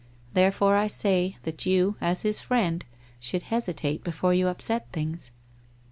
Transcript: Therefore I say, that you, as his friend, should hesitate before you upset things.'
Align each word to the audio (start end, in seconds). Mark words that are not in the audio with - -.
Therefore 0.33 0.77
I 0.77 0.87
say, 0.87 1.37
that 1.43 1.67
you, 1.67 1.95
as 2.01 2.23
his 2.23 2.41
friend, 2.41 2.83
should 3.19 3.43
hesitate 3.43 4.03
before 4.03 4.33
you 4.33 4.47
upset 4.47 4.91
things.' 4.91 5.29